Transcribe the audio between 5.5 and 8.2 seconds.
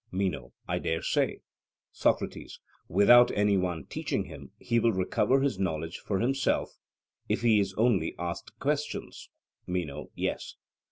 knowledge for himself, if he is only